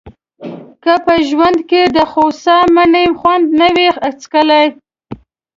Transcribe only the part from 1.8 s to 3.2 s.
دخوسا مڼې